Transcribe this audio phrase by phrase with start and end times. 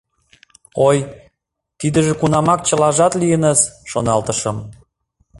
[0.87, 0.97] «Ой,
[1.79, 3.59] тидыже кунамак чылажат лийыныс»,—
[3.89, 4.57] шоналтышым.